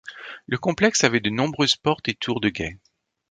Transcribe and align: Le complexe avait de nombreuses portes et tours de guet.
Le 0.47 0.57
complexe 0.57 1.03
avait 1.03 1.19
de 1.19 1.29
nombreuses 1.29 1.75
portes 1.75 2.07
et 2.09 2.15
tours 2.15 2.41
de 2.41 2.49
guet. 2.49 2.79